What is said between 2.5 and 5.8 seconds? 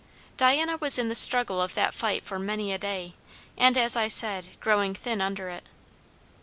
a day, and, as I said, growing thin under it.